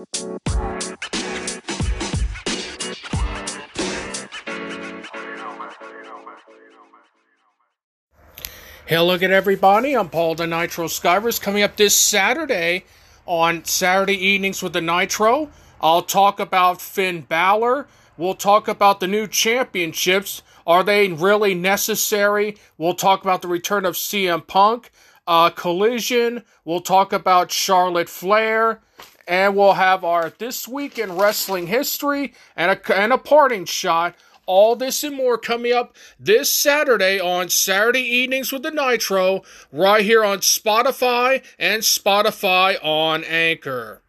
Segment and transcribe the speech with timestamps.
[0.00, 0.06] Hey,
[8.98, 9.94] look at everybody.
[9.94, 11.38] I'm Paul the Nitro Skivers.
[11.38, 12.86] Coming up this Saturday
[13.26, 15.50] on Saturday Evenings with the Nitro,
[15.82, 17.86] I'll talk about Finn Balor.
[18.16, 20.42] We'll talk about the new championships.
[20.66, 22.56] Are they really necessary?
[22.78, 24.92] We'll talk about the return of CM Punk.
[25.26, 26.44] Uh, Collision.
[26.64, 28.80] We'll talk about Charlotte Flair.
[29.26, 34.14] And we'll have our This Week in Wrestling History and a, and a parting shot
[34.46, 40.04] all this and more coming up this Saturday on Saturday Evenings with the Nitro, right
[40.04, 44.02] here on Spotify and Spotify on Anchor.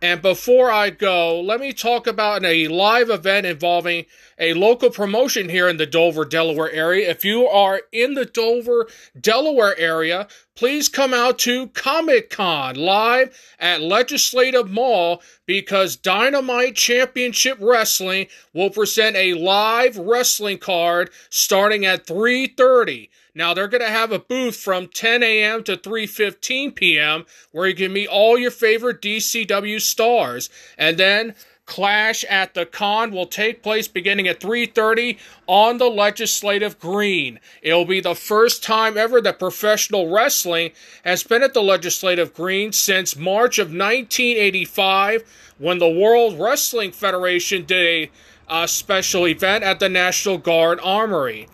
[0.00, 4.06] And before I go, let me talk about a live event involving
[4.38, 7.10] a local promotion here in the Dover, Delaware area.
[7.10, 13.38] If you are in the Dover, Delaware area, please come out to Comic Con live
[13.60, 22.06] at Legislative Mall because Dynamite Championship Wrestling will present a live wrestling card starting at
[22.06, 23.10] 3:30.
[23.34, 25.62] Now they're going to have a booth from 10 a.m.
[25.64, 27.26] to 3:15 p.m.
[27.52, 30.48] where you can meet all your favorite DCW stars
[30.78, 31.34] and then
[31.66, 37.40] Clash at the Con will take place beginning at 3:30 on the Legislative Green.
[37.60, 40.70] It'll be the first time ever that professional wrestling
[41.04, 45.24] has been at the Legislative Green since March of 1985
[45.58, 48.10] when the World Wrestling Federation did
[48.48, 51.48] a, a special event at the National Guard Armory.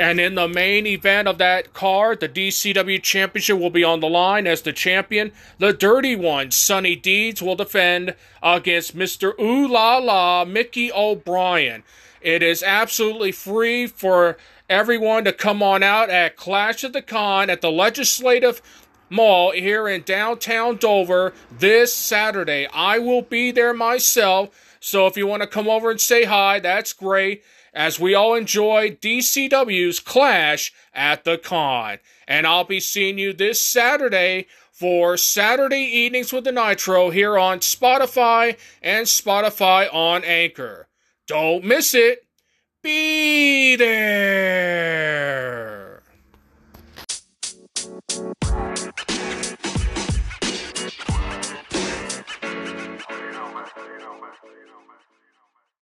[0.00, 4.08] And in the main event of that card, the DCW Championship will be on the
[4.08, 5.30] line as the champion.
[5.58, 9.38] The Dirty One, Sonny Deeds, will defend against Mr.
[9.38, 11.82] Ooh La La, Mickey O'Brien.
[12.22, 14.38] It is absolutely free for
[14.70, 18.62] everyone to come on out at Clash of the Con at the Legislative
[19.10, 22.66] Mall here in downtown Dover this Saturday.
[22.72, 24.78] I will be there myself.
[24.80, 28.34] So if you want to come over and say hi, that's great as we all
[28.34, 31.98] enjoy DCW's Clash at the Con.
[32.26, 37.60] And I'll be seeing you this Saturday for Saturday Evenings with the Nitro here on
[37.60, 40.88] Spotify and Spotify on Anchor.
[41.26, 42.26] Don't miss it.
[42.82, 44.99] Be there.